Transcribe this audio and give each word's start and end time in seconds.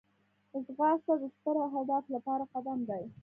ځغاسته 0.65 1.13
د 1.21 1.23
ستر 1.35 1.55
هدف 1.73 2.03
لپاره 2.15 2.43
قدم 2.53 2.79
دی 2.89 3.03